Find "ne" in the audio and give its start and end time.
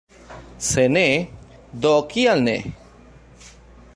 0.93-1.03, 2.49-2.57